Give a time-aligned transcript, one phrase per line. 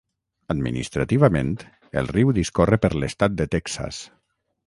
[0.53, 1.51] Administrativament,
[2.01, 4.01] el riu discorre per l'estat de Texas.